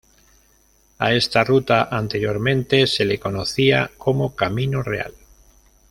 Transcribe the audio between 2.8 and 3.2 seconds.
se le